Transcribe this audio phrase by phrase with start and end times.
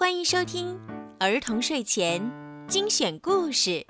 [0.00, 0.80] 欢迎收听
[1.18, 2.32] 儿童睡前
[2.66, 3.86] 精选故事，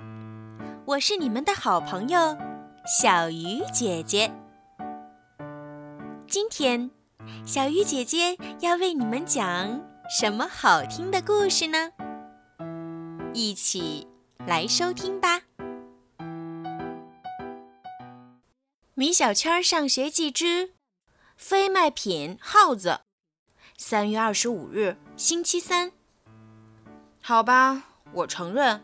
[0.85, 2.37] 我是你们的好朋友
[2.85, 4.29] 小鱼姐姐。
[6.27, 6.91] 今天，
[7.45, 11.93] 小鱼姐姐要为你们讲什么好听的故事呢？
[13.33, 14.05] 一起
[14.45, 15.43] 来收听吧。
[18.95, 20.73] 米小圈上学记之
[21.37, 22.99] 非卖品耗子。
[23.77, 25.93] 三月二十五日，星期三。
[27.23, 28.83] 好吧，我承认，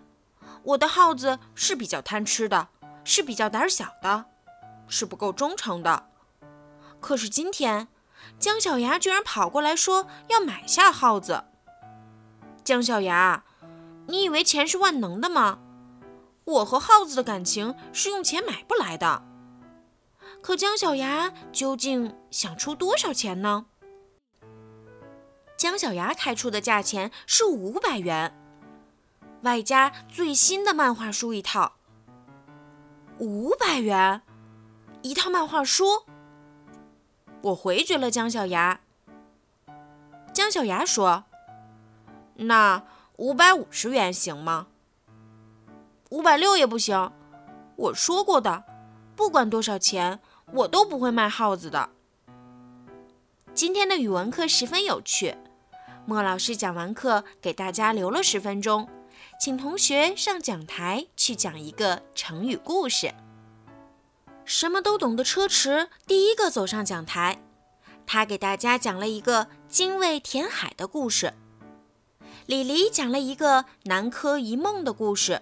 [0.64, 2.68] 我的耗子是比较贪吃的，
[3.04, 4.26] 是比较胆小的，
[4.88, 6.08] 是不够忠诚的。
[7.00, 7.88] 可是今天，
[8.38, 11.46] 姜小牙居然跑过来说要买下耗子。
[12.64, 13.44] 姜小牙，
[14.06, 15.58] 你以为钱是万能的吗？
[16.46, 19.24] 我和耗子的感情是用钱买不来的。
[20.42, 23.66] 可姜小牙究竟想出多少钱呢？
[25.58, 28.32] 姜小牙开出的价钱是五百元，
[29.42, 31.74] 外加最新的漫画书一套。
[33.18, 34.22] 五百元，
[35.02, 36.04] 一套漫画书。
[37.42, 38.82] 我回绝了姜小牙。
[40.32, 41.24] 姜小牙说
[42.38, 42.84] ：“那
[43.16, 44.68] 五百五十元行吗？
[46.12, 47.12] 五百六也不行。
[47.78, 48.64] 我说过的，
[49.16, 50.20] 不管多少钱，
[50.54, 51.90] 我都不会卖耗子的。”
[53.56, 55.36] 今天的语文课十分有趣。
[56.10, 58.88] 莫老师讲完课，给大家留了十分钟，
[59.42, 63.14] 请同学上讲台去讲一个成语故事。
[64.46, 67.44] 什么都懂的车迟第一个走上讲台，
[68.06, 71.34] 他给大家讲了一个精卫填海的故事。
[72.46, 75.42] 李黎讲了一个南柯一梦的故事。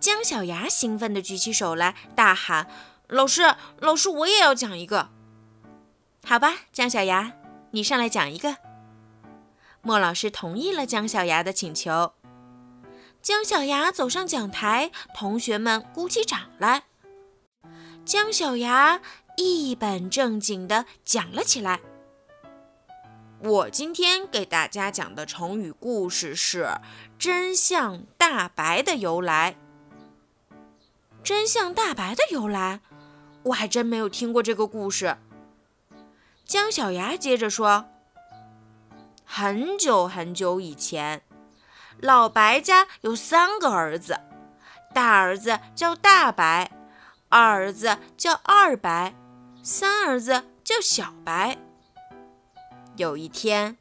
[0.00, 2.66] 姜小牙兴奋地举起手来，大喊
[3.06, 5.10] ：“老师，老师，我也要讲一个！”
[6.26, 7.32] 好吧，姜小牙，
[7.70, 8.56] 你上来讲一个。
[9.82, 12.12] 莫老师同意了姜小牙的请求。
[13.22, 16.84] 姜小牙走上讲台，同学们鼓起掌来。
[18.04, 19.00] 姜小牙
[19.36, 21.80] 一本正经地讲了起来
[23.40, 26.68] ：“我今天给大家讲的成语故事是
[27.18, 29.56] ‘真相大白’的由来。
[31.22, 32.80] 真相大白的由来，
[33.44, 35.18] 我还真没有听过这个故事。”
[36.44, 37.86] 姜小牙接着说。
[39.32, 41.22] 很久很久以前，
[42.00, 44.18] 老白家有三个儿子，
[44.92, 46.72] 大儿子叫大白，
[47.28, 49.14] 二儿子叫二白，
[49.62, 51.56] 三儿子叫小白。
[52.96, 53.78] 有一天，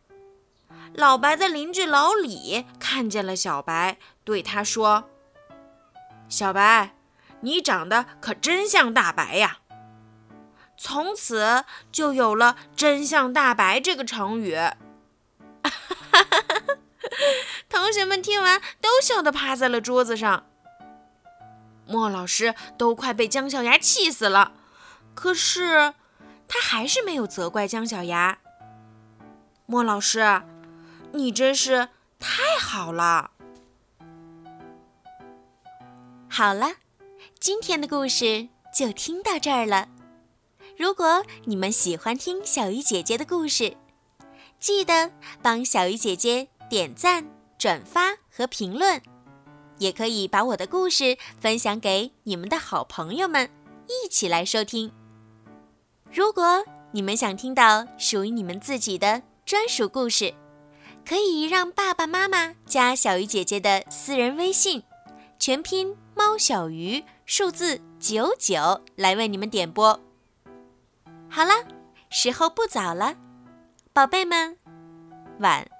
[0.93, 5.09] 老白的邻居老李看见了小白，对他说
[6.29, 6.93] ：“小白，
[7.41, 9.57] 你长得可真像大白呀！”
[10.77, 14.55] 从此就有了“真相大白”这个成语。
[17.69, 20.45] 同学们听完都笑得趴在了桌子上。
[21.87, 24.53] 莫老师都快被姜小牙气死了，
[25.15, 25.93] 可是
[26.47, 28.39] 他还是没有责怪姜小牙。
[29.65, 30.43] 莫老师，
[31.13, 33.31] 你真是太好了！
[36.29, 36.73] 好了，
[37.39, 39.89] 今天的故事就听到这儿了。
[40.77, 43.75] 如果你们喜欢听小鱼姐姐的故事，
[44.59, 45.09] 记得
[45.41, 47.25] 帮小鱼姐姐点赞、
[47.57, 49.01] 转发和评论，
[49.77, 53.49] 也可以把我的故事分享给你们的好朋友们，
[53.87, 54.91] 一起来收听。
[56.11, 60.33] 如果你们想听到属于你们自己的专属故事，
[61.07, 64.83] 可以让爸爸妈妈加小鱼姐姐的私人微信，
[65.39, 69.97] 全拼猫小鱼数字九九来为你们点播。
[71.29, 71.53] 好了，
[72.09, 73.15] 时候不早了。
[73.91, 74.55] 宝贝们，
[75.39, 75.78] 晚。